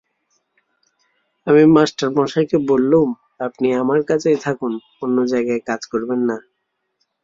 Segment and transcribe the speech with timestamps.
[1.47, 3.07] আমি মাস্টারমশায়কে বললুম,
[3.39, 4.73] আপনি আমার কাছেই থাকুন,
[5.01, 6.37] অন্য জায়গায় কাজ করবেন না।